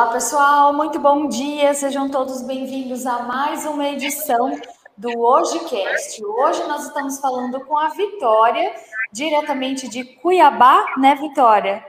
[0.00, 1.74] Olá, pessoal, muito bom dia.
[1.74, 4.58] Sejam todos bem-vindos a mais uma edição
[4.96, 6.24] do HojeCast.
[6.24, 8.74] Hoje nós estamos falando com a Vitória,
[9.12, 11.84] diretamente de Cuiabá, né, Vitória?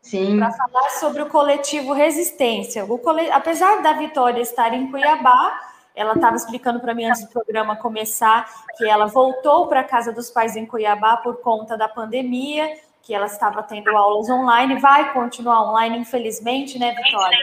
[0.00, 0.38] Sim.
[0.38, 2.82] Para falar sobre o coletivo Resistência.
[2.86, 3.30] O cole...
[3.30, 5.60] Apesar da Vitória estar em Cuiabá,
[5.94, 10.12] ela estava explicando para mim antes do programa começar que ela voltou para a casa
[10.12, 12.74] dos pais em Cuiabá por conta da pandemia,
[13.10, 17.38] que ela estava tendo aulas online, vai continuar online, infelizmente, né, Vitória?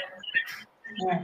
[1.12, 1.22] É.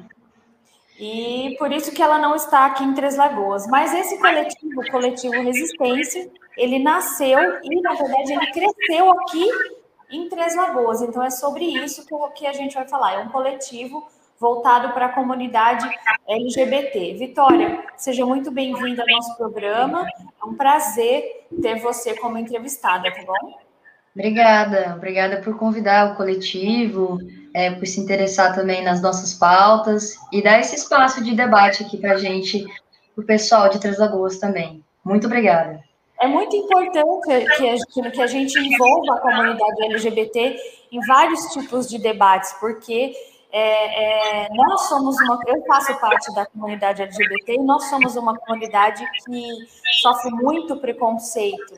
[0.99, 3.65] E por isso que ela não está aqui em Três Lagoas.
[3.67, 9.49] Mas esse coletivo, o coletivo Resistência, ele nasceu e, na verdade, ele cresceu aqui
[10.11, 11.01] em Três Lagoas.
[11.01, 12.05] Então, é sobre isso
[12.35, 13.13] que a gente vai falar.
[13.13, 14.05] É um coletivo
[14.37, 15.89] voltado para a comunidade
[16.27, 17.13] LGBT.
[17.13, 20.05] Vitória, seja muito bem-vinda ao nosso programa.
[20.19, 23.62] É um prazer ter você como entrevistada, tá bom?
[24.15, 27.17] Obrigada, obrigada por convidar o coletivo,
[27.53, 31.97] é, por se interessar também nas nossas pautas e dar esse espaço de debate aqui
[31.97, 32.63] para a gente,
[33.15, 34.83] para o pessoal de Três Lagoas também.
[35.03, 35.83] Muito obrigada.
[36.21, 40.55] É muito importante que a, que a gente envolva a comunidade LGBT
[40.91, 43.13] em vários tipos de debates, porque
[43.51, 48.37] é, é, nós somos uma, eu faço parte da comunidade LGBT e nós somos uma
[48.37, 49.43] comunidade que
[50.01, 51.77] sofre muito preconceito,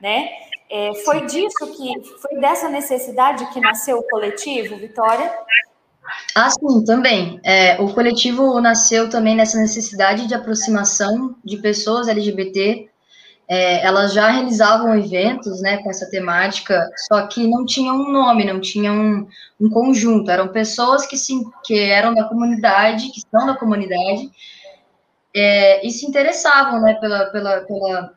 [0.00, 0.28] né?
[0.74, 5.32] É, foi disso que, foi dessa necessidade que nasceu o coletivo, Vitória?
[6.34, 7.40] Ah, sim, também.
[7.44, 12.90] É, o coletivo nasceu também nessa necessidade de aproximação de pessoas LGBT
[13.48, 18.44] é, elas já realizavam eventos né, com essa temática, só que não tinham um nome,
[18.44, 19.28] não tinham um,
[19.60, 24.30] um conjunto, eram pessoas que, se, que eram da comunidade, que são da comunidade,
[25.34, 28.14] é, e se interessavam né, pela, pela, pela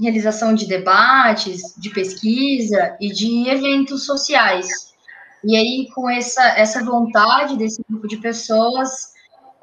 [0.00, 4.94] realização de debates, de pesquisa e de eventos sociais.
[5.44, 9.12] E aí, com essa, essa vontade desse grupo de pessoas,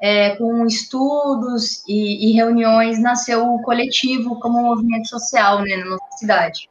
[0.00, 5.86] é, com estudos e, e, reuniões, nasceu o coletivo como um movimento social né, na
[5.86, 6.68] nossa cidade.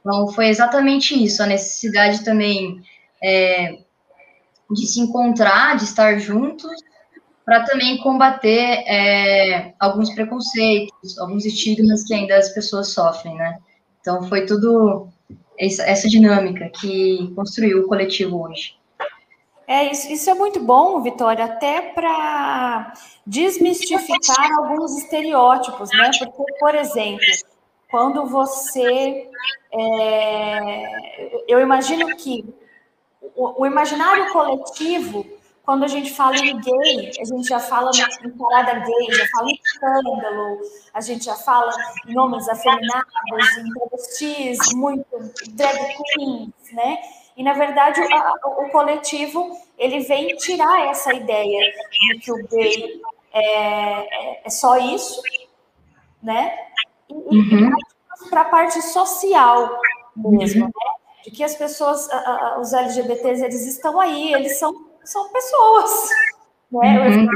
[0.00, 2.82] Então, foi exatamente isso, a necessidade também
[3.22, 3.78] é,
[4.70, 6.72] de se encontrar, de estar juntos,
[7.44, 13.58] para também combater é, alguns preconceitos, alguns estigmas que ainda as pessoas sofrem, né?
[14.00, 15.08] Então, foi tudo
[15.58, 18.74] essa, dinâmica que construiu o coletivo hoje.
[19.66, 22.92] É, isso, isso é muito bom, Vitória, até para
[23.26, 26.10] desmistificar alguns estereótipos, né?
[26.18, 27.24] Porque, por exemplo,
[27.90, 29.28] quando você.
[29.72, 32.44] É, eu imagino que
[33.34, 35.24] o, o, imaginário coletivo,
[35.64, 37.90] quando a gente fala em gay, a gente já fala
[38.24, 40.60] em parada gay, já fala em escândalo,
[40.92, 41.72] a gente já fala
[42.06, 43.12] em homens afeminados,
[43.58, 46.98] em travestis, muito drag queens, né?
[47.36, 53.00] E, na verdade, o, o coletivo ele vem tirar essa ideia de que o gay
[53.32, 55.22] é, é, é só isso,
[56.22, 56.54] né?
[57.08, 57.70] E, uhum.
[58.28, 59.80] para a parte social
[60.16, 60.66] mesmo, uhum.
[60.66, 60.92] né?
[61.24, 62.08] De que as pessoas,
[62.60, 66.08] os LGBTs, eles estão aí, eles são, são pessoas,
[66.70, 66.96] né?
[66.96, 67.28] Eu, ia uhum.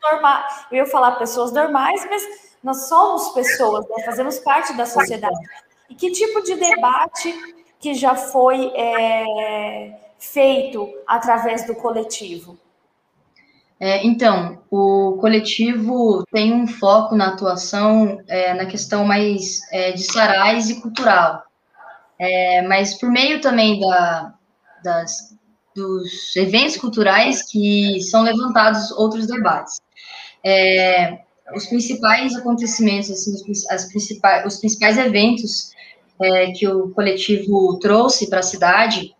[0.00, 2.22] falar, eu ia falar pessoas normais, mas
[2.62, 4.04] nós somos pessoas, né?
[4.04, 5.34] fazemos parte da sociedade.
[5.88, 7.34] E que tipo de debate
[7.80, 12.56] que já foi é, feito através do coletivo?
[13.80, 20.04] É, então, o coletivo tem um foco na atuação é, na questão mais é, de
[20.04, 21.42] sarais e cultural,
[22.16, 24.34] é, mas por meio também da,
[24.84, 25.36] das,
[25.74, 29.80] dos eventos culturais que são levantados outros debates.
[30.44, 31.18] É,
[31.54, 35.70] os principais acontecimentos, assim, os, as principais, os principais eventos
[36.20, 39.14] é, que o coletivo trouxe para a cidade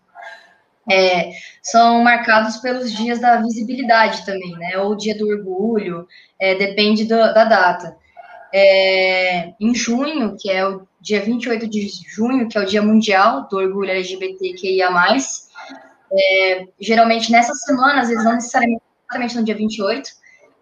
[0.89, 1.31] é,
[1.61, 4.77] são marcados pelos dias da visibilidade também, né?
[4.77, 6.07] Ou o dia do orgulho,
[6.39, 7.95] é, depende do, da data.
[8.53, 13.47] É, em junho, que é o dia 28 de junho, que é o Dia Mundial
[13.49, 14.89] do Orgulho LGBTQIA+,
[16.13, 18.81] é, geralmente nessa semana, às vezes não necessariamente
[19.35, 20.09] no dia 28,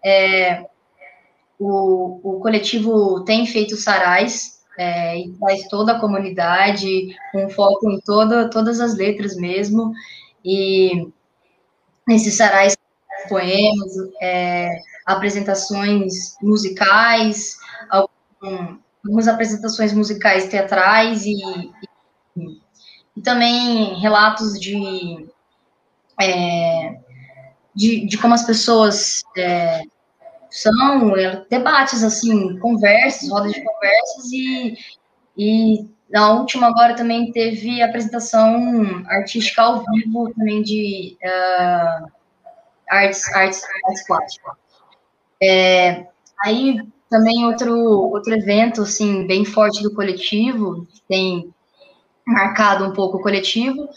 [0.04, 0.66] é,
[1.58, 8.00] o, o coletivo tem feito sarais é, e traz toda a comunidade, com foco em
[8.00, 9.92] toda, todas as letras mesmo,
[10.44, 11.08] e
[12.08, 12.76] nesses sarais
[13.28, 14.68] poemas, é,
[15.06, 17.56] apresentações musicais,
[17.90, 21.34] algumas apresentações musicais teatrais e,
[22.36, 22.60] e,
[23.16, 25.28] e também relatos de,
[26.30, 27.00] é,
[27.74, 29.82] de, de, como as pessoas é,
[30.50, 34.74] são é, debates, assim, conversas, rodas de conversas, e,
[35.36, 42.06] e na última agora também teve apresentação artística ao vivo também de uh,
[42.90, 44.52] artes, artes, artes plásticas.
[45.42, 46.06] É,
[46.44, 51.52] aí também outro, outro evento, assim, bem forte do coletivo, que tem
[52.26, 53.88] marcado um pouco o coletivo,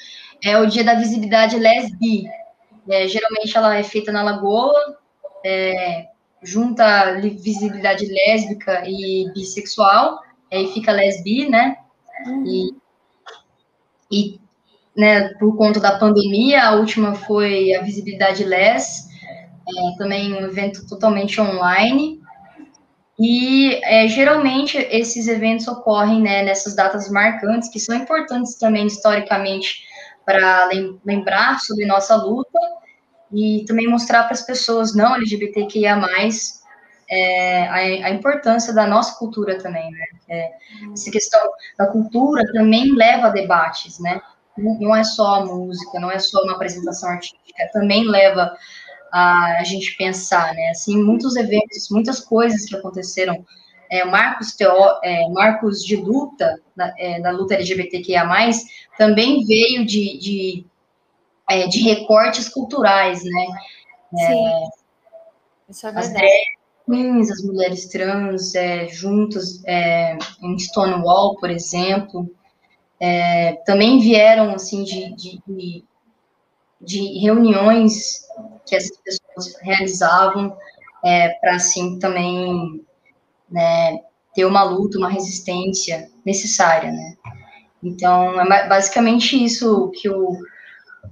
[0.45, 2.25] é o Dia da Visibilidade Lesbi.
[2.87, 4.97] É, geralmente ela é feita na Lagoa,
[5.43, 6.05] é,
[6.43, 10.19] junta visibilidade lésbica e bissexual,
[10.51, 11.75] aí fica lesbi, né?
[12.45, 12.69] E,
[14.11, 14.39] e
[14.95, 19.07] né, por conta da pandemia, a última foi a visibilidade les,
[19.67, 22.21] é, também um evento totalmente online.
[23.17, 29.83] E é, geralmente esses eventos ocorrem né, nessas datas marcantes, que são importantes também historicamente
[30.25, 30.69] para
[31.05, 32.59] lembrar sobre nossa luta
[33.31, 35.97] e também mostrar para as pessoas não LGBTQIA
[37.09, 40.05] é, a, a, importância da nossa cultura também, né?
[40.27, 40.51] É,
[40.91, 41.39] essa questão
[41.77, 44.19] da cultura também leva a debates, né?
[44.57, 48.55] Não, é só a música, não é só uma apresentação artística, também leva
[49.11, 50.69] a, a gente pensar, né?
[50.69, 53.45] Assim, muitos eventos, muitas coisas que aconteceram,
[53.89, 58.27] é, marcos, teó, é, marcos de luta, na, é, da luta LGBTQIA+,
[58.97, 60.65] também veio de, de,
[61.49, 63.47] é, de recortes culturais, né?
[64.17, 64.69] É, Sim,
[65.69, 66.27] isso é verdade.
[66.85, 72.29] Queens, as mulheres trans é, juntas é, em Stonewall, por exemplo,
[73.65, 75.83] também vieram assim de, de,
[76.79, 78.25] de, reuniões
[78.65, 80.55] que essas pessoas realizavam
[81.41, 82.83] para assim também
[83.49, 83.99] né,
[84.33, 87.15] ter uma luta, uma resistência necessária, né?
[87.83, 90.37] Então é basicamente isso que o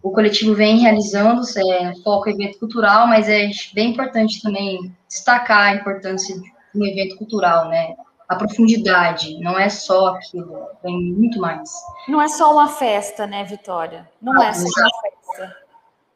[0.04, 5.72] o coletivo vem realizando, é, foco em evento cultural, mas é bem importante também destacar
[5.72, 7.96] a importância de um evento cultural, né?
[8.28, 11.72] A profundidade, não é só aquilo, tem muito mais.
[12.08, 14.10] Não é só uma festa, né, Vitória?
[14.22, 15.58] Não ah, é só uma festa.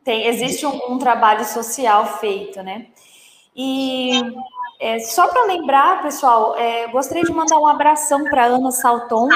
[0.03, 2.87] Tem, existe um, um trabalho social feito, né?
[3.55, 4.21] E
[4.79, 9.29] é, só para lembrar, pessoal, é, gostaria de mandar um abração para Ana Salton,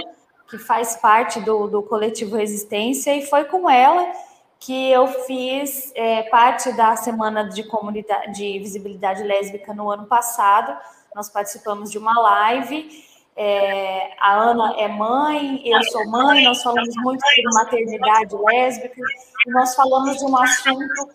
[0.50, 4.12] que faz parte do, do coletivo Resistência, e foi com ela
[4.60, 10.78] que eu fiz é, parte da semana de comunidade de visibilidade lésbica no ano passado.
[11.16, 12.88] Nós participamos de uma live.
[13.36, 19.02] É, a Ana é mãe, eu sou mãe, nós falamos muito sobre maternidade lésbica,
[19.48, 21.10] e nós falamos de um assunto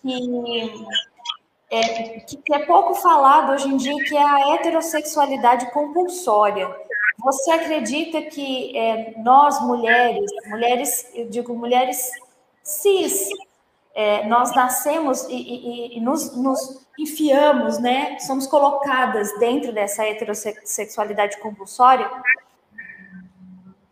[0.00, 0.86] que
[1.70, 6.68] é, que é pouco falado hoje em dia, que é a heterossexualidade compulsória.
[7.18, 12.10] Você acredita que é, nós, mulheres, mulheres, eu digo mulheres
[12.62, 13.28] cis.
[13.94, 18.18] É, nós nascemos e, e, e nos, nos, enfiamos, né?
[18.18, 22.10] Somos colocadas dentro dessa heterossexualidade compulsória?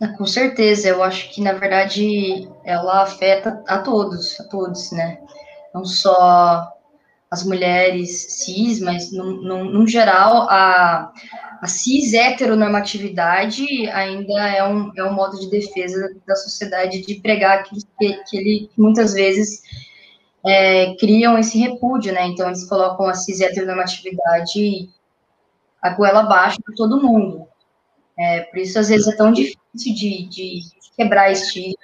[0.01, 5.21] Ah, com certeza, eu acho que na verdade ela afeta a todos, a todos, né?
[5.73, 6.74] Não só
[7.35, 11.13] as mulheres cis, mas no, no, no geral a,
[11.61, 17.59] a cis heteronormatividade ainda é um, é um modo de defesa da sociedade de pregar
[17.59, 19.63] aquilo que, que ele muitas vezes
[20.47, 22.25] é, criam esse repúdio, né?
[22.27, 24.89] Então eles colocam a cis heteronormatividade
[25.83, 27.47] a goela abaixo de todo mundo.
[28.17, 29.59] É, por isso, às vezes, é tão difícil
[29.95, 30.61] de, de
[30.97, 31.75] quebrar esse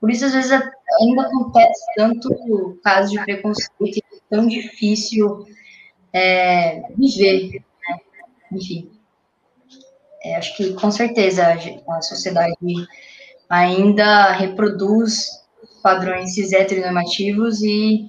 [0.00, 0.50] Por isso, às vezes,
[1.00, 5.46] ainda acontece tanto caso de preconceito, é tão difícil
[6.12, 7.64] é, viver
[8.54, 8.90] enfim.
[10.22, 11.44] É, acho que com certeza
[11.88, 12.56] a, sociedade
[13.48, 15.42] ainda reproduz
[15.82, 18.08] padrões cis heteronormativos e,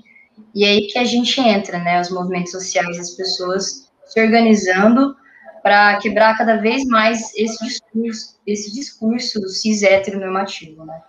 [0.54, 2.00] e é aí que a gente entra, né?
[2.00, 5.16] Os movimentos sociais, as pessoas se organizando
[5.62, 11.02] para quebrar cada vez mais esse discurso, esse discurso cis heteronormativo, né?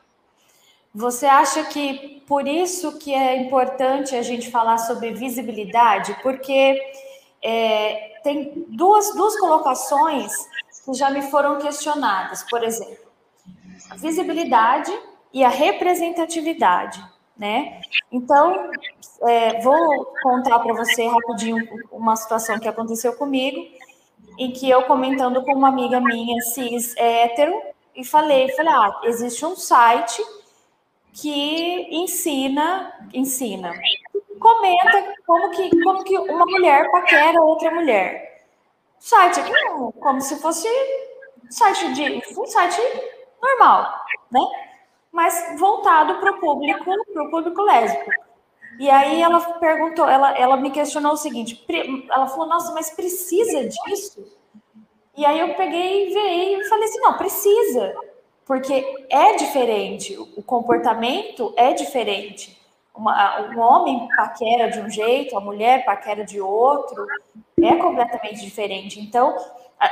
[0.96, 6.16] Você acha que por isso que é importante a gente falar sobre visibilidade?
[6.22, 6.80] Porque
[7.44, 10.32] é, tem duas, duas colocações
[10.86, 13.04] que já me foram questionadas, por exemplo,
[13.90, 14.90] a visibilidade
[15.34, 17.04] e a representatividade,
[17.36, 17.78] né?
[18.10, 18.70] Então,
[19.28, 21.62] é, vou contar para você rapidinho
[21.92, 23.60] uma situação que aconteceu comigo,
[24.38, 27.52] em que eu comentando com uma amiga minha cis hétero,
[27.94, 30.22] e falei, falei, ah, existe um site
[31.20, 33.72] que ensina, ensina
[34.38, 38.44] comenta como que, como que uma mulher paquera outra mulher.
[38.98, 40.68] Site não, como se fosse
[41.50, 42.80] site de um site
[43.42, 44.40] normal, né?
[45.12, 48.10] Mas voltado para o público, para o público lésbico.
[48.78, 51.64] E aí ela perguntou, ela, ela me questionou o seguinte,
[52.10, 54.36] ela falou, nossa, mas precisa disso?
[55.16, 57.94] E aí eu peguei e veio e falei assim, não, precisa,
[58.46, 62.56] porque é diferente, o comportamento é diferente.
[62.94, 67.04] uma, um homem paquera de um jeito, a mulher paquera de outro,
[67.60, 69.00] é completamente diferente.
[69.00, 69.36] Então,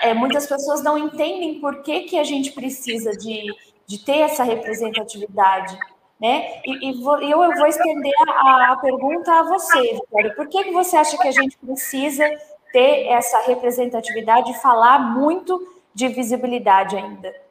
[0.03, 3.53] é, muitas pessoas não entendem por que, que a gente precisa de,
[3.87, 5.77] de ter essa representatividade.
[6.21, 6.61] Né?
[6.65, 10.33] E, e vou, eu, eu vou estender a, a pergunta a você, Vitória.
[10.37, 12.25] Por que, que você acha que a gente precisa
[12.73, 15.61] ter essa representatividade e falar muito
[15.93, 17.44] de visibilidade ainda?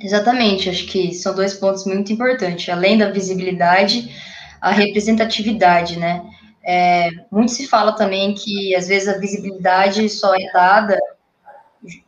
[0.00, 2.68] Exatamente, acho que são dois pontos muito importantes.
[2.68, 4.14] Além da visibilidade,
[4.60, 6.24] a representatividade, né?
[6.64, 10.98] É, muito se fala também que às vezes a visibilidade só é dada,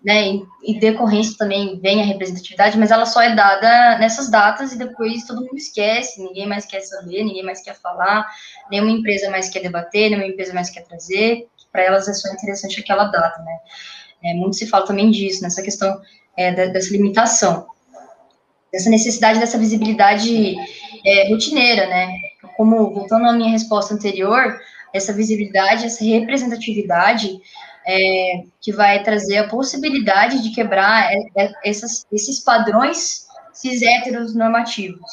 [0.04, 0.22] né?
[0.22, 4.78] Em, em decorrência também vem a representatividade, mas ela só é dada nessas datas e
[4.78, 8.26] depois todo mundo esquece, ninguém mais quer saber, ninguém mais quer falar,
[8.70, 11.48] nenhuma empresa mais quer debater, nenhuma empresa mais quer trazer.
[11.72, 13.58] Para elas é só interessante aquela data, né?
[14.22, 16.00] É, muito se fala também disso, nessa questão
[16.36, 17.69] é, dessa limitação
[18.72, 20.54] dessa necessidade dessa visibilidade
[21.04, 22.12] é, rotineira, né?
[22.56, 24.58] Como, voltando à minha resposta anterior,
[24.92, 27.40] essa visibilidade, essa representatividade
[27.86, 34.34] é, que vai trazer a possibilidade de quebrar é, é, essas, esses padrões cis héteros
[34.34, 35.10] normativos.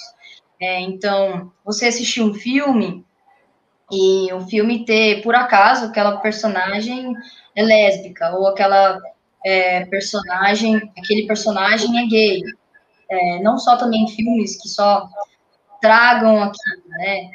[0.59, 3.05] É, então, você assistir um filme
[3.91, 7.13] e o filme ter, por acaso, aquela personagem
[7.55, 8.99] é lésbica, ou aquela
[9.45, 12.41] é, personagem, aquele personagem é gay,
[13.09, 15.09] é, não só também filmes que só
[15.81, 17.31] tragam aquilo, né?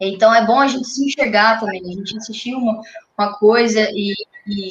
[0.00, 2.80] Então é bom a gente se enxergar também, a gente assistir uma,
[3.18, 4.14] uma coisa e,
[4.46, 4.70] e,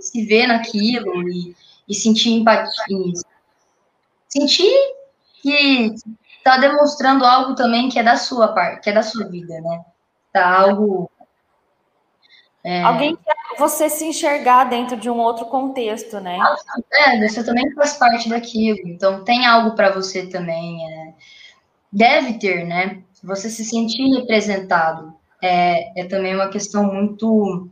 [0.00, 1.56] se ver naquilo e,
[1.88, 3.12] e sentir empatia.
[4.28, 4.72] Sentir
[5.42, 5.94] que
[6.36, 9.84] está demonstrando algo também que é da sua parte, que é da sua vida, né?
[10.32, 11.10] Tá algo.
[12.62, 12.82] É...
[12.82, 13.16] Alguém
[13.58, 16.38] você se enxergar dentro de um outro contexto, né?
[16.92, 20.78] É, você também faz parte daquilo, então tem algo para você também.
[20.86, 21.14] É...
[21.92, 23.02] Deve ter, né?
[23.22, 25.12] Você se sentir representado
[25.42, 27.68] é, é também uma questão muito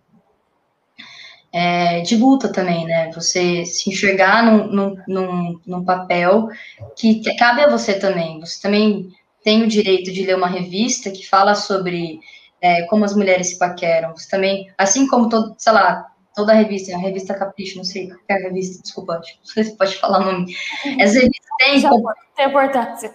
[1.52, 3.10] é, de luta também, né?
[3.12, 6.48] Você se enxergar num, num, num, num papel
[6.96, 8.40] que cabe a você também.
[8.40, 9.10] Você também
[9.44, 12.20] tem o direito de ler uma revista que fala sobre
[12.66, 14.16] é, como as mulheres se paqueram.
[14.16, 18.08] Você também, assim como todo, sei lá, toda a revista, a revista Capricho, não sei
[18.08, 20.54] qual é a revista, desculpa, não sei se pode falar o nome.
[21.00, 21.82] As revistas têm.
[22.36, 23.14] Tem importância.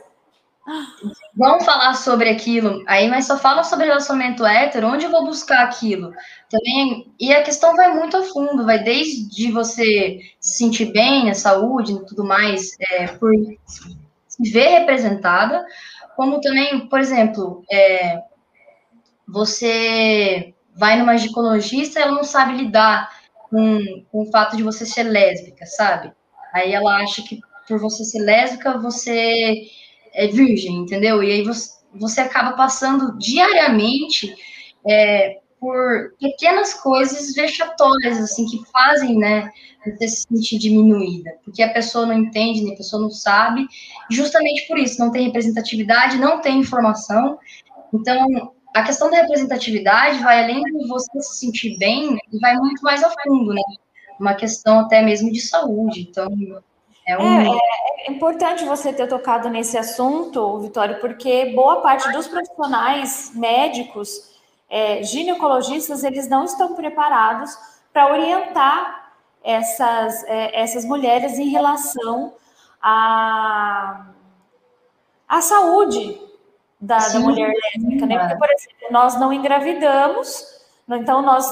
[1.36, 5.64] Vão falar sobre aquilo, aí, mas só falam sobre relacionamento hétero, onde eu vou buscar
[5.64, 6.14] aquilo?
[6.50, 11.34] Também, e a questão vai muito a fundo, vai desde você se sentir bem, a
[11.34, 13.34] saúde e tudo mais, é, por
[14.28, 15.66] se ver representada,
[16.16, 18.22] como também, por exemplo, é,
[19.32, 23.10] você vai numa ginecologista, ela não sabe lidar
[23.50, 26.12] com, com o fato de você ser lésbica, sabe?
[26.54, 29.68] Aí ela acha que por você ser lésbica, você
[30.14, 31.24] é virgem, entendeu?
[31.24, 34.36] E aí você, você acaba passando diariamente
[34.86, 39.50] é, por pequenas coisas vexatórias, assim, que fazem, né,
[39.86, 43.66] você se sentir diminuída, porque a pessoa não entende, nem a pessoa não sabe,
[44.10, 47.38] justamente por isso, não tem representatividade, não tem informação,
[47.94, 52.82] então, a questão da representatividade vai além de você se sentir bem e vai muito
[52.82, 53.62] mais a fundo, né?
[54.20, 56.08] Uma questão até mesmo de saúde.
[56.10, 56.30] Então,
[57.06, 57.54] é, um...
[57.54, 57.58] é,
[58.08, 64.32] é, importante você ter tocado nesse assunto, Vitório, porque boa parte dos profissionais médicos,
[64.70, 67.58] é, ginecologistas, eles não estão preparados
[67.92, 69.12] para orientar
[69.44, 72.34] essas, é, essas mulheres em relação
[72.82, 74.06] à,
[75.28, 76.31] à saúde
[76.82, 78.18] da, da mulher lésbica, né?
[78.18, 80.44] Porque, por exemplo, nós não engravidamos,
[80.90, 81.48] então nós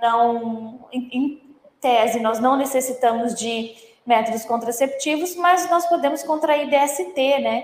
[0.00, 1.40] não, em,
[1.80, 3.74] tese, nós não necessitamos de
[4.06, 7.62] métodos contraceptivos, mas nós podemos contrair DST, né?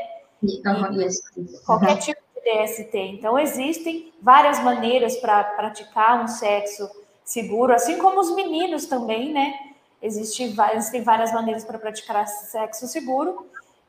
[1.64, 2.99] Qualquer tipo de DST.
[2.99, 6.88] Então, existem várias maneiras para praticar um sexo
[7.25, 9.54] seguro, assim como os meninos também, né?
[10.02, 13.46] Existem várias, existem várias maneiras para praticar sexo seguro.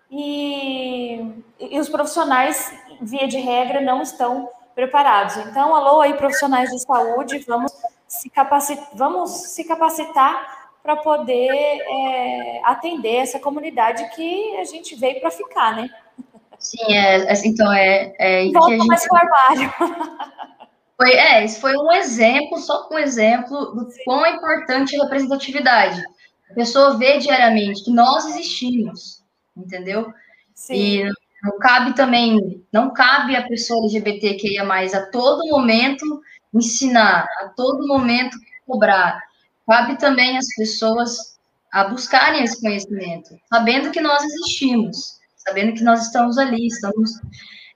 [0.10, 5.38] E, e os profissionais, via de regra, não estão preparados.
[5.38, 7.74] Então, alô aí, profissionais de saúde, vamos
[8.08, 15.20] se, capacitar, vamos se capacitar para poder é, atender essa comunidade que a gente veio
[15.20, 15.90] para ficar, né?
[16.58, 18.14] Sim, é, assim, então é.
[18.18, 18.88] é Volta gente...
[18.88, 19.74] mais para o armário.
[20.98, 26.02] Foi, é, isso foi um exemplo, só um exemplo do quão é importante a representatividade.
[26.50, 29.17] A pessoa vê diariamente que nós existimos,
[29.58, 30.14] entendeu?
[30.54, 30.74] Sim.
[30.74, 31.12] E
[31.44, 36.06] não cabe também, não cabe a pessoa LGBTQIA+, a todo momento
[36.54, 39.22] ensinar, a todo momento cobrar.
[39.68, 41.38] Cabe também as pessoas
[41.72, 47.12] a buscarem esse conhecimento, sabendo que nós existimos, sabendo que nós estamos ali, estamos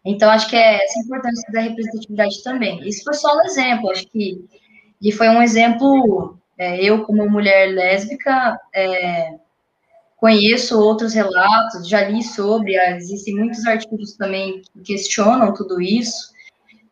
[0.03, 2.87] Então, acho que é essa importância da representatividade também.
[2.87, 4.43] Isso foi só um exemplo, acho que
[5.01, 9.33] e foi um exemplo, é, eu como mulher lésbica, é,
[10.21, 16.31] conheço outros relatos, já li sobre, existem muitos artigos também que questionam tudo isso,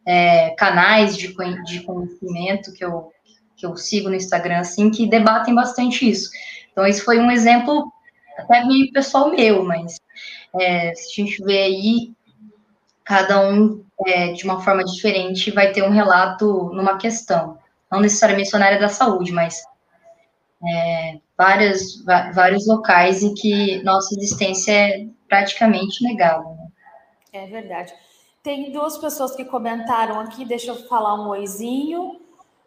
[0.04, 1.32] é, canais de,
[1.64, 3.12] de conhecimento que eu,
[3.56, 6.32] que eu sigo no Instagram, assim, que debatem bastante isso.
[6.72, 7.94] Então, esse foi um exemplo
[8.36, 9.98] até meio pessoal meu, mas
[10.60, 12.12] é, se a gente vê aí,
[13.04, 17.60] cada um, é, de uma forma diferente, vai ter um relato numa questão.
[17.92, 19.62] Não necessariamente na área da saúde, mas
[20.68, 22.04] é, várias,
[22.36, 26.44] vários locais em que nossa existência é praticamente negada.
[26.44, 26.68] Né?
[27.32, 27.94] É verdade.
[28.44, 32.20] Tem duas pessoas que comentaram aqui, deixa eu falar um oizinho.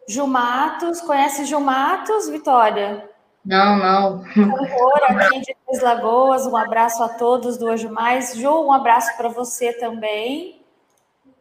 [0.07, 3.07] Jumatos, conhece Jumatos, Vitória?
[3.45, 4.23] Não, não.
[4.33, 8.35] Cantor aqui de Três Lagoas, um abraço a todos do Hoje Mais.
[8.35, 10.61] Ju, um abraço para você também.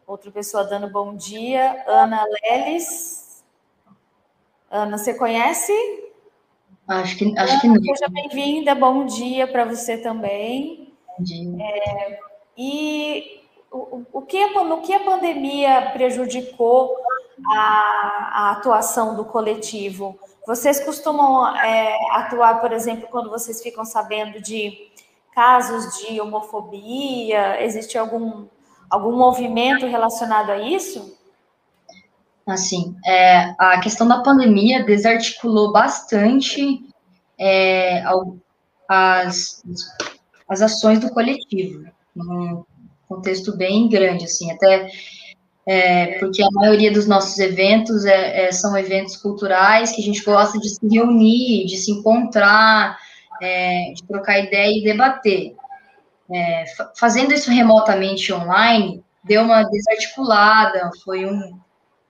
[0.06, 3.42] Outra pessoa dando bom dia, Ana Leles.
[4.70, 5.72] Ana, você conhece?
[7.00, 7.82] Acho que, acho que não.
[7.82, 10.92] Seja bem-vinda, bom dia para você também.
[11.18, 11.56] Bom dia.
[11.60, 12.18] É,
[12.56, 16.94] e o, o que, no que a pandemia prejudicou
[17.48, 20.18] a, a atuação do coletivo?
[20.46, 24.90] Vocês costumam é, atuar, por exemplo, quando vocês ficam sabendo de
[25.34, 27.62] casos de homofobia?
[27.62, 28.46] Existe algum,
[28.90, 31.16] algum movimento relacionado a isso?
[32.46, 36.84] Assim, é, a questão da pandemia desarticulou bastante
[37.38, 38.02] é,
[38.88, 39.62] as,
[40.48, 41.84] as ações do coletivo,
[42.14, 42.64] num
[43.08, 44.90] contexto bem grande, assim, até
[45.66, 50.24] é, porque a maioria dos nossos eventos é, é, são eventos culturais que a gente
[50.24, 52.98] gosta de se reunir, de se encontrar,
[53.40, 55.54] é, de trocar ideia e debater.
[56.32, 56.64] É,
[56.96, 61.60] fazendo isso remotamente online, deu uma desarticulada, foi um,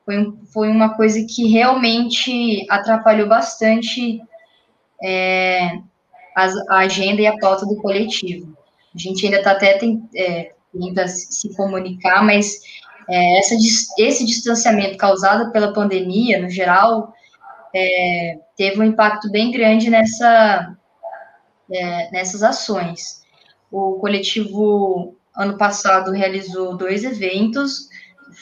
[0.04, 4.20] foi, foi uma coisa que realmente atrapalhou bastante
[5.02, 5.78] é,
[6.36, 8.56] a, a, agenda e a pauta do coletivo.
[8.94, 9.78] A gente ainda está até
[10.14, 12.60] é, tenta se comunicar, mas
[13.08, 13.54] é, essa,
[13.98, 17.12] esse distanciamento causado pela pandemia, no geral,
[17.74, 20.76] é, teve um impacto bem grande nessa,
[21.70, 23.22] é, nessas ações.
[23.70, 27.88] O coletivo, ano passado, realizou dois eventos,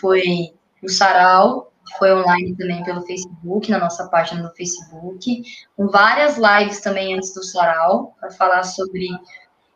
[0.01, 5.43] foi o Sarau, foi online também pelo Facebook, na nossa página do Facebook,
[5.77, 9.09] com várias lives também antes do Sarau, para falar sobre.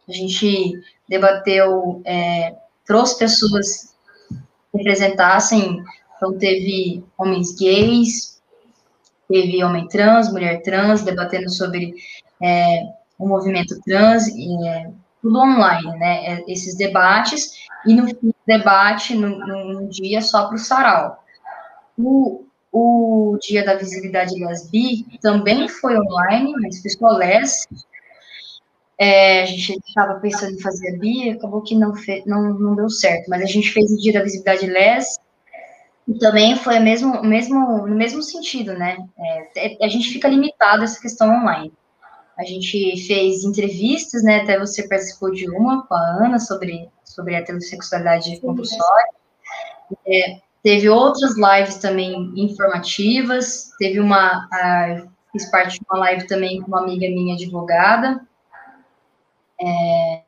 [0.06, 0.72] A gente
[1.08, 3.96] debateu, é, trouxe pessoas
[4.70, 5.82] que representassem,
[6.16, 8.42] então teve homens gays,
[9.26, 11.94] teve homem trans, mulher trans, debatendo sobre
[12.42, 12.82] é,
[13.18, 14.90] o movimento trans, e, é,
[15.22, 16.26] tudo online, né?
[16.26, 21.24] É, esses debates, e no fim debate, num, dia só para o sarau.
[21.98, 27.66] O, o Dia da Visibilidade Lesbi também foi online, mas só les.
[28.98, 32.76] É, a gente estava pensando em fazer a BI, acabou que não, fe, não, não
[32.76, 35.18] deu certo, mas a gente fez o Dia da Visibilidade Les,
[36.06, 38.96] e também foi mesmo, mesmo, no mesmo sentido, né?
[39.18, 41.72] É, é, a gente fica limitado a essa questão online.
[42.38, 44.40] A gente fez entrevistas, né?
[44.40, 49.10] Até você participou de uma com a Ana sobre, sobre a heterossexualidade compulsória.
[50.06, 53.70] É, Teve outras lives também informativas.
[53.78, 54.48] Teve uma.
[54.50, 58.26] A, fiz parte de uma live também com uma amiga minha advogada.
[59.60, 60.22] É,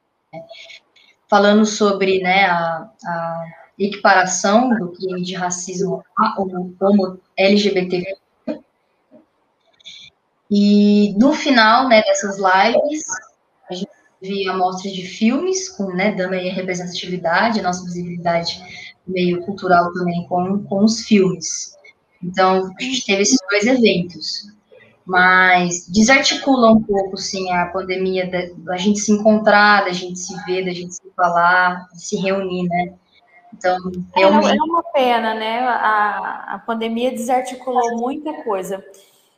[1.26, 3.44] falando sobre né, a, a,
[3.78, 6.04] equiparação do crime de racismo
[6.78, 8.18] como LGBT.
[10.50, 13.02] E no final né, dessas lives,
[14.20, 18.60] via amostras de filmes, com, né, dando aí a representatividade, a nossa visibilidade
[19.06, 21.76] meio cultural também com, com os filmes.
[22.22, 24.56] Então, a gente teve esses dois eventos.
[25.04, 30.64] Mas desarticula um pouco, sim, a pandemia da, gente se encontrar, da gente se ver,
[30.64, 32.92] da gente se falar, se reunir, né?
[33.54, 33.76] Então,
[34.16, 34.58] é, realmente...
[34.58, 35.60] É uma pena, né?
[35.60, 38.84] A, a pandemia desarticulou muita coisa.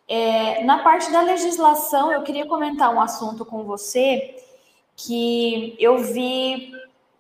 [0.08, 4.36] É, na parte da legislação, eu queria comentar um assunto com você
[4.98, 6.72] que eu vi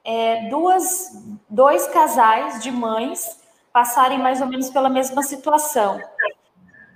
[0.04, 3.40] é, duas, dois casais de mães
[3.72, 6.02] passarem mais ou menos pela mesma situação.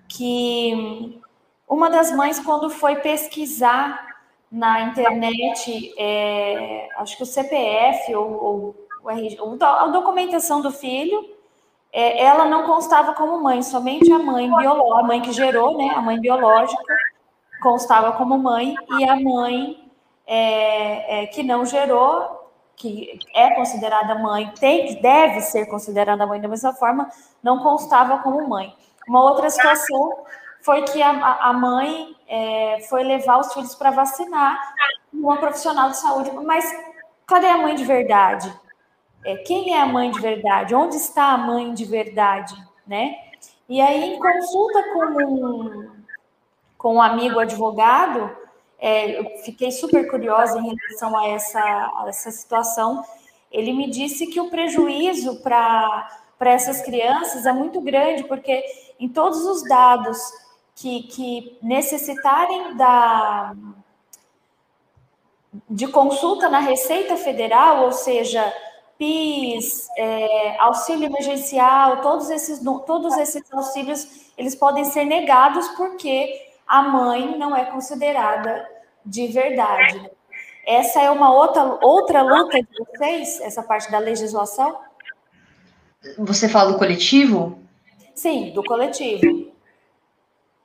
[0.08, 1.20] Que
[1.68, 4.08] uma das mães, quando foi pesquisar
[4.50, 8.76] na internet, é, acho que o CPF ou, ou,
[9.60, 11.30] a documentação do filho,
[11.92, 15.90] é, ela não constava como mãe, somente a mãe biológica, a mãe que gerou, né,
[15.94, 16.82] a mãe biológica
[17.62, 19.81] constava como mãe e a mãe
[20.26, 22.40] é, é, que não gerou
[22.76, 27.08] que é considerada mãe, tem, deve ser considerada mãe da mesma forma,
[27.40, 28.74] não constava como mãe.
[29.06, 30.24] Uma outra situação
[30.62, 34.58] foi que a, a mãe é, foi levar os filhos para vacinar
[35.12, 36.64] uma profissional de saúde, mas
[37.26, 38.52] cadê a mãe de verdade?
[39.24, 40.74] É, quem é a mãe de verdade?
[40.74, 42.54] Onde está a mãe de verdade,
[42.86, 43.14] né?
[43.68, 45.90] E aí, em consulta com um,
[46.76, 48.36] com um amigo advogado,
[48.82, 53.04] é, eu fiquei super curiosa em relação a essa, a essa situação.
[53.48, 58.64] Ele me disse que o prejuízo para essas crianças é muito grande, porque
[58.98, 60.18] em todos os dados
[60.74, 63.54] que, que necessitarem da,
[65.70, 68.52] de consulta na Receita Federal, ou seja,
[68.98, 76.82] PIS, é, auxílio emergencial, todos esses, todos esses auxílios, eles podem ser negados porque a
[76.82, 78.71] mãe não é considerada
[79.04, 79.98] de verdade.
[79.98, 80.10] Né?
[80.66, 84.78] Essa é uma outra, outra luta de vocês, essa parte da legislação?
[86.18, 87.58] Você fala do coletivo?
[88.14, 89.52] Sim, do coletivo.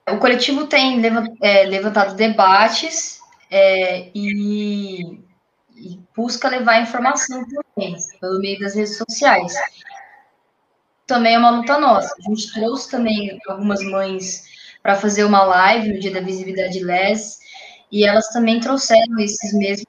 [0.10, 1.02] O coletivo tem
[1.42, 3.20] é, levantado debates
[3.52, 5.20] é, e,
[5.76, 9.54] e, busca levar informação também, pelo meio das redes sociais.
[11.06, 12.14] Também é uma luta nossa.
[12.20, 14.46] A gente trouxe também algumas mães
[14.82, 17.40] para fazer uma live no dia da visibilidade LES,
[17.92, 19.88] e elas também trouxeram esses mesmos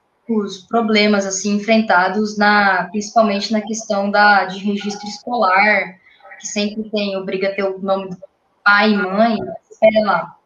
[0.69, 5.99] problemas assim enfrentados na principalmente na questão da de registro escolar,
[6.39, 8.19] que sempre tem obriga a ter o nome do
[8.65, 9.39] pai e mãe,
[9.71, 10.37] espera lá.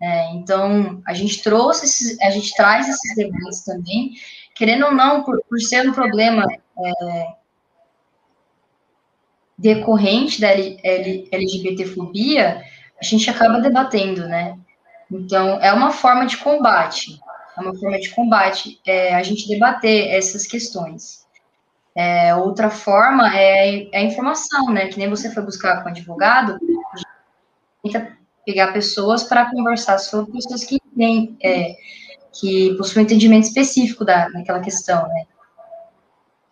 [0.00, 4.12] É, então a gente trouxe esses, a gente traz esses debates também,
[4.54, 7.34] querendo ou não, por, por ser um problema é,
[9.58, 12.64] decorrente da LGBTfobia,
[12.98, 14.58] a gente acaba debatendo, né?
[15.10, 17.20] Então, é uma forma de combate,
[17.56, 21.26] é uma forma de combate é, a gente debater essas questões.
[21.94, 24.86] É, outra forma é, é, a informação, né?
[24.86, 26.58] Que nem você foi buscar com advogado,
[27.82, 31.74] tenta pegar pessoas para conversar sobre pessoas que têm, é,
[32.32, 35.24] que possuem entendimento específico da, daquela questão, né?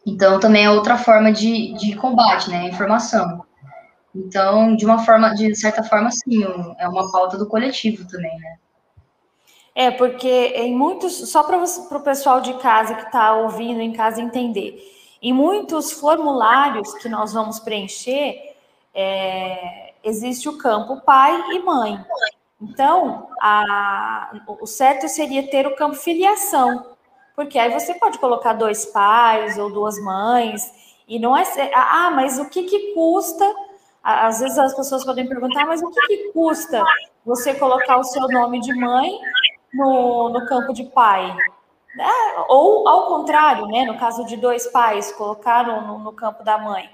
[0.05, 2.59] Então, também é outra forma de, de combate, né?
[2.59, 3.45] A informação.
[4.15, 6.43] Então, de uma forma, de certa forma, sim,
[6.79, 8.57] é uma pauta do coletivo também, né?
[9.75, 14.21] É, porque em muitos, só para o pessoal de casa que está ouvindo em casa
[14.21, 14.83] entender,
[15.23, 18.57] em muitos formulários que nós vamos preencher,
[18.93, 22.05] é, existe o campo pai e mãe.
[22.61, 26.97] Então, a, o certo seria ter o campo filiação,
[27.37, 30.73] porque aí você pode colocar dois pais ou duas mães,
[31.07, 31.45] e não é.
[31.73, 33.45] Ah, mas o que, que custa
[34.09, 36.83] às vezes as pessoas podem perguntar, mas o que, que custa
[37.27, 39.19] você colocar o seu nome de mãe
[39.75, 41.37] no, no campo de pai?
[42.01, 43.85] É, ou ao contrário, né?
[43.85, 46.89] No caso de dois pais, colocar no, no campo da mãe.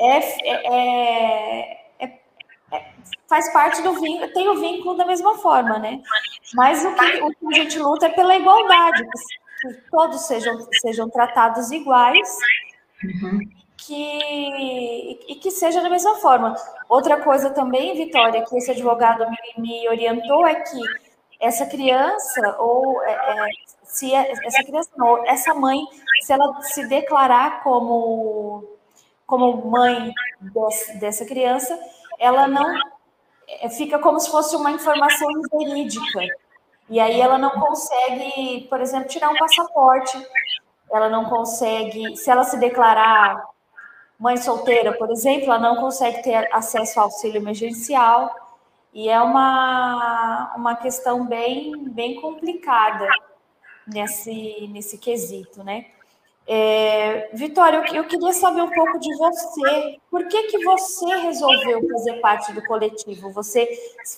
[0.00, 2.20] É, é, é,
[2.72, 2.92] é,
[3.28, 6.00] faz parte do vínculo, tem o vínculo da mesma forma, né?
[6.54, 9.04] Mas o que, o que a gente luta é pela igualdade,
[9.60, 12.38] que todos sejam, sejam tratados iguais.
[13.04, 16.54] Uhum que, e que seja da mesma forma.
[16.88, 20.80] Outra coisa também, Vitória, que esse advogado me, me orientou é que
[21.38, 23.46] essa criança, ou é, é
[23.84, 25.78] se é, essa criança, não, essa mãe,
[26.22, 28.64] se ela se declarar como,
[29.24, 31.78] como mãe desse, dessa criança,
[32.18, 32.74] ela não
[33.48, 36.20] é, fica como se fosse uma informação verídica.
[36.88, 40.20] E aí ela não consegue, por exemplo, tirar um passaporte,
[40.92, 43.55] ela não consegue, se ela se declarar
[44.18, 48.34] Mãe solteira, por exemplo, ela não consegue ter acesso ao auxílio emergencial
[48.94, 53.06] e é uma, uma questão bem, bem complicada
[53.86, 55.86] nesse, nesse quesito, né?
[56.48, 59.98] É, Vitória, eu, eu, queria saber um pouco de você.
[60.10, 63.30] Por que, que você resolveu fazer parte do coletivo?
[63.32, 63.68] Você,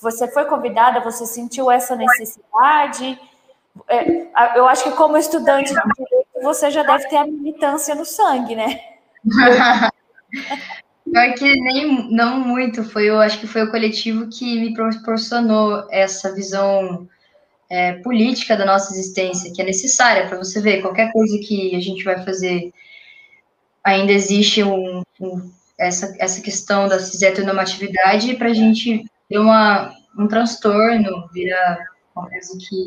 [0.00, 3.18] você foi convidada, você sentiu essa necessidade?
[3.88, 8.04] É, eu acho que como estudante de direito, você já deve ter a militância no
[8.04, 8.97] sangue, né?
[11.10, 15.86] Pior que nem não muito, foi eu acho que foi o coletivo que me proporcionou
[15.90, 17.08] essa visão
[17.70, 21.80] é, política da nossa existência, que é necessária para você ver qualquer coisa que a
[21.80, 22.72] gente vai fazer,
[23.84, 30.26] ainda existe um, um, essa, essa questão da cis-heteronormatividade para a gente ter uma, um
[30.26, 31.78] transtorno, vira
[32.14, 32.86] uma coisa que.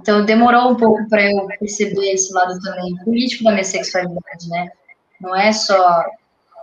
[0.00, 4.68] Então demorou um pouco para eu perceber esse lado também político da minha sexualidade, né?
[5.20, 6.04] Não é só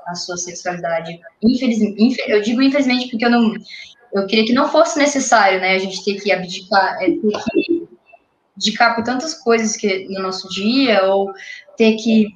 [0.06, 1.20] a sua sexualidade.
[1.42, 3.54] Infelizmente, eu digo infelizmente porque eu não,
[4.14, 7.88] eu queria que não fosse necessário, né, a gente ter que abdicar, é, ter que
[8.56, 11.34] dedicar por tantas coisas que no nosso dia, ou
[11.76, 12.28] ter que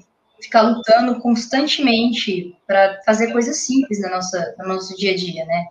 [0.41, 5.65] ficar lutando constantemente para fazer coisas simples na nossa, no nosso dia a dia, né?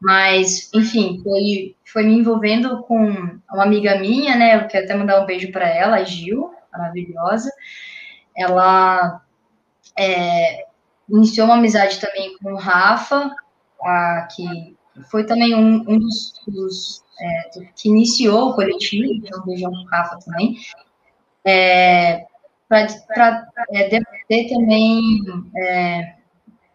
[0.00, 4.56] Mas, enfim, foi, foi me envolvendo com uma amiga minha, né?
[4.56, 7.50] Eu quero até mandar um beijo para ela, a Gil, maravilhosa.
[8.36, 9.20] Ela
[9.98, 10.66] é,
[11.08, 13.34] iniciou uma amizade também com o Rafa,
[13.82, 14.76] a, que
[15.10, 19.86] foi também um, um dos, dos é, que iniciou o coletivo, então beijão com o
[19.86, 20.56] Rafa também.
[21.44, 22.26] É,
[22.68, 25.24] para é, debater também.
[25.56, 26.14] É,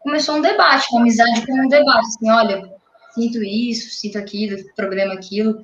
[0.01, 2.73] começou um debate, uma amizade com um debate, assim, olha,
[3.13, 5.61] sinto isso, sinto aquilo, problema aquilo,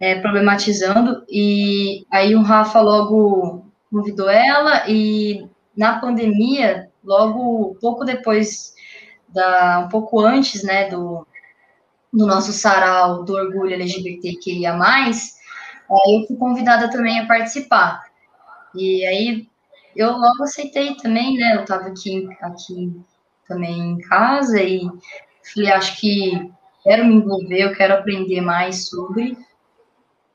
[0.00, 8.74] é, problematizando, e aí o Rafa logo convidou ela, e na pandemia, logo, pouco depois,
[9.28, 11.26] da, um pouco antes, né, do,
[12.12, 14.78] do nosso sarau do orgulho LGBTQIA+,
[15.90, 18.04] eu fui convidada também a participar.
[18.74, 19.48] E aí
[19.96, 21.56] eu logo aceitei também, né?
[21.56, 23.00] Eu estava aqui, aqui
[23.48, 24.82] também em casa e
[25.54, 26.52] falei, acho que
[26.84, 29.36] quero me envolver, eu quero aprender mais sobre.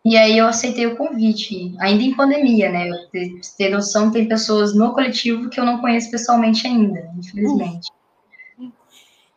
[0.06, 2.90] E aí eu aceitei o convite, ainda em pandemia, né?
[2.90, 7.90] Eu ter, ter noção, tem pessoas no coletivo que eu não conheço pessoalmente ainda, infelizmente.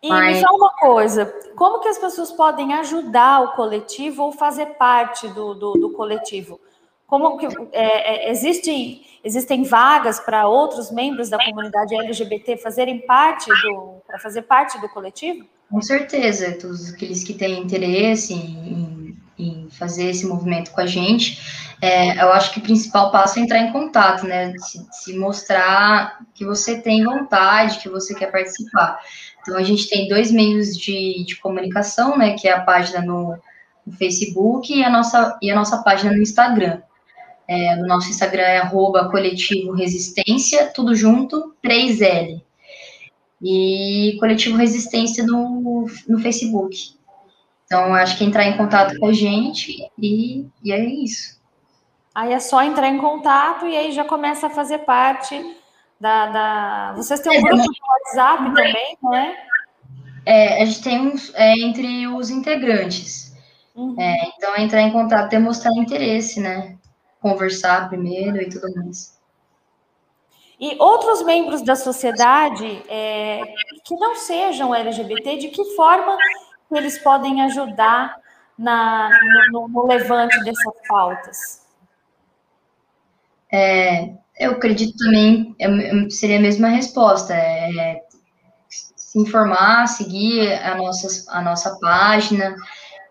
[0.03, 0.37] E Mas...
[0.37, 1.27] me fala uma coisa,
[1.57, 6.61] como que as pessoas podem ajudar o coletivo ou fazer parte do, do, do coletivo?
[7.07, 13.49] Como que é, é, existem, existem vagas para outros membros da comunidade LGBT fazerem parte
[13.49, 15.47] do para fazer parte do coletivo?
[15.71, 19.06] Com certeza, todos aqueles que têm interesse em,
[19.39, 21.41] em fazer esse movimento com a gente,
[21.81, 24.55] é, eu acho que o principal passo é entrar em contato, né?
[24.59, 28.99] Se, se, mostrar que você tem vontade, que você quer participar.
[29.43, 32.35] Então, a gente tem dois meios de, de comunicação, né?
[32.35, 33.39] Que é a página no,
[33.87, 36.81] no Facebook e a, nossa, e a nossa página no Instagram.
[37.47, 42.41] É, no nosso Instagram é arroba coletivo resistência, tudo junto, 3L.
[43.43, 46.96] E coletivo resistência no, no Facebook.
[47.67, 51.37] Então, acho que é entrar em contato com a gente e, e é isso.
[52.15, 55.35] Aí é só entrar em contato e aí já começa a fazer parte
[56.01, 56.27] da.
[56.27, 56.93] da...
[56.97, 59.37] Vocês têm um grupo de WhatsApp também, não é?
[60.25, 63.35] É, a gente tem uns é, entre os integrantes.
[63.75, 63.95] Uhum.
[64.01, 66.77] É, então, é entrar em contato, demonstrar interesse, né?
[67.27, 69.17] conversar primeiro e tudo mais.
[70.59, 73.43] E outros membros da sociedade é,
[73.85, 76.17] que não sejam LGBT, de que forma
[76.71, 78.17] eles podem ajudar
[78.59, 79.11] na,
[79.53, 81.67] no, no levante dessas pautas?
[83.53, 88.03] É, eu acredito também, é, seria a mesma resposta, é,
[88.69, 92.55] se informar, seguir a nossa, a nossa página,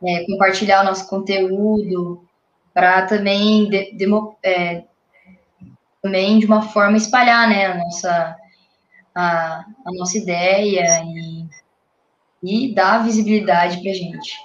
[0.03, 2.25] é, compartilhar o nosso conteúdo,
[2.73, 4.05] para também, de, de,
[4.43, 4.83] é,
[6.01, 8.35] também de uma forma espalhar né, a, nossa,
[9.15, 11.34] a, a nossa ideia e,
[12.45, 14.37] e dar visibilidade para a gente.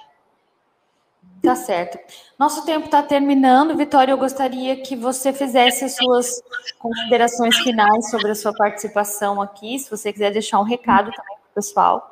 [1.41, 1.97] Tá certo.
[2.37, 3.75] Nosso tempo está terminando.
[3.75, 6.41] Vitória, eu gostaria que você fizesse as suas
[6.77, 11.51] considerações finais sobre a sua participação aqui, se você quiser deixar um recado também para
[11.51, 12.11] o pessoal.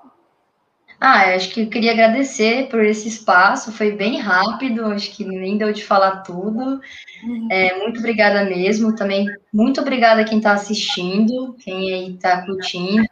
[1.00, 5.58] Ah, acho que eu queria agradecer por esse espaço, foi bem rápido, acho que nem
[5.58, 6.82] deu de falar tudo.
[7.24, 7.48] Uhum.
[7.50, 13.08] É, muito obrigada mesmo, também muito obrigada a quem está assistindo, quem aí está curtindo,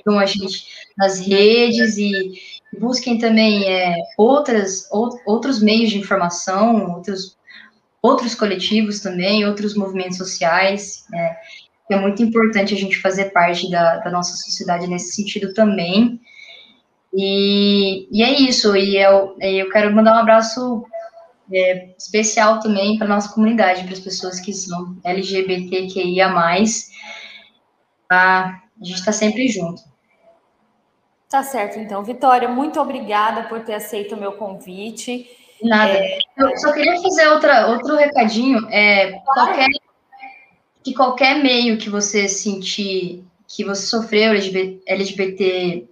[0.00, 2.32] sigam a gente nas redes e
[2.78, 4.88] busquem também é, outras,
[5.26, 7.36] outros meios de informação, outros,
[8.02, 11.04] outros coletivos também, outros movimentos sociais.
[11.14, 11.36] É,
[11.94, 16.20] é muito importante a gente fazer parte da, da nossa sociedade nesse sentido também.
[17.12, 20.84] E, e é isso, e eu, eu quero mandar um abraço
[21.52, 26.32] é, especial também para nossa comunidade, para as pessoas que são LGBTQIA+.
[28.08, 28.62] Tá?
[28.80, 29.89] A gente está sempre junto.
[31.30, 32.02] Tá certo, então.
[32.02, 35.30] Vitória, muito obrigada por ter aceito o meu convite.
[35.62, 35.92] Nada.
[35.92, 36.18] É...
[36.36, 38.68] Eu só queria fazer outra, outro recadinho.
[38.68, 39.68] É, qualquer,
[40.82, 45.88] que qualquer meio que você sentir que você sofreu LGBT, LGBT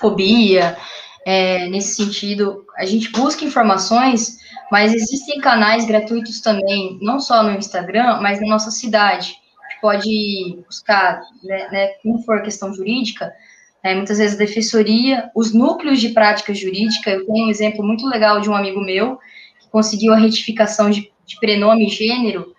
[0.00, 0.76] fobia,
[1.24, 4.38] é, nesse sentido, a gente busca informações,
[4.70, 9.34] mas existem canais gratuitos também, não só no Instagram, mas na nossa cidade.
[9.62, 13.32] A gente pode buscar, né, né como for questão jurídica,
[13.82, 17.10] né, muitas vezes a defensoria, os núcleos de prática jurídica.
[17.10, 19.18] Eu tenho um exemplo muito legal de um amigo meu
[19.60, 22.54] que conseguiu a retificação de, de prenome e gênero,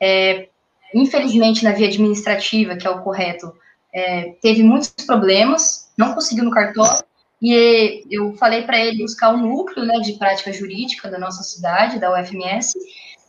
[0.00, 0.48] é,
[0.94, 3.52] infelizmente na via administrativa, que é o correto,
[3.94, 7.04] é, teve muitos problemas, não conseguiu no cartório,
[7.42, 11.98] e eu falei para ele buscar o núcleo né, de prática jurídica da nossa cidade,
[11.98, 12.74] da UFMS,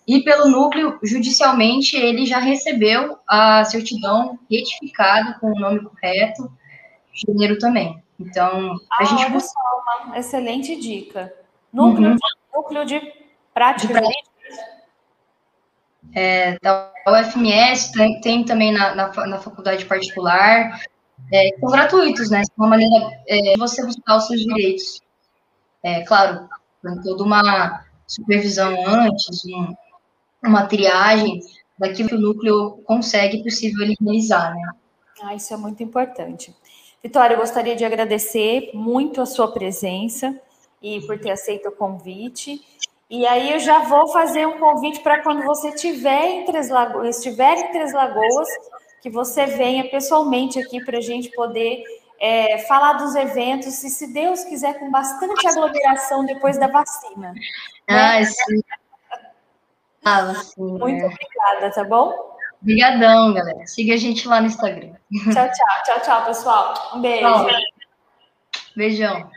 [0.08, 6.52] E pelo núcleo, judicialmente, ele já recebeu a certidão retificada com o nome correto,
[7.13, 8.04] gênero também.
[8.19, 9.26] Então, a ah, gente.
[9.26, 9.60] Olha só,
[10.06, 11.34] uma excelente dica.
[11.71, 12.15] Núcleo, uhum.
[12.15, 12.21] de,
[12.54, 13.13] núcleo de
[13.54, 13.88] prática.
[13.88, 14.34] De prática.
[16.15, 20.80] É, da UFMS, tem, tem também na, na, na, faculdade particular,
[21.32, 22.43] é, são gratuitos, né?
[22.43, 25.02] São uma maneira é, de você buscar os seus direitos.
[25.82, 26.47] É, claro,
[26.82, 29.73] com toda uma supervisão antes, um,
[30.45, 31.39] uma triagem
[31.80, 34.69] daquilo que o núcleo consegue possível ele realizar, né?
[35.21, 36.54] Ah, isso é muito importante.
[37.04, 40.39] Vitória, eu gostaria de agradecer muito a sua presença
[40.82, 42.66] e por ter aceito o convite.
[43.10, 47.18] E aí eu já vou fazer um convite para quando você estiver em Três Lagoas,
[47.18, 48.48] estiver em Três Lagoas,
[49.02, 51.84] que você venha pessoalmente aqui para a gente poder
[52.22, 57.34] é, falar dos eventos e, se Deus quiser, com bastante aglomeração depois da vacina.
[57.86, 58.24] Ah, né?
[58.24, 58.63] sim.
[60.06, 60.78] Ah, sim.
[60.80, 61.06] Muito é.
[61.06, 62.33] obrigada, tá bom?
[62.63, 63.67] Obrigadão, galera.
[63.67, 64.93] Siga a gente lá no Instagram.
[65.12, 65.84] Tchau, tchau.
[65.86, 66.91] Tchau, tchau, pessoal.
[66.95, 67.28] Um beijo.
[68.76, 69.30] Beijão.